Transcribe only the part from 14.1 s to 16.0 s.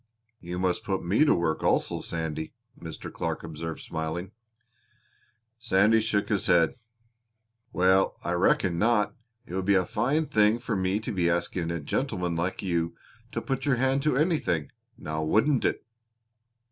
anything, now wouldn't it!"